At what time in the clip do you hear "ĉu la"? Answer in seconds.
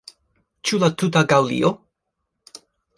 0.69-0.89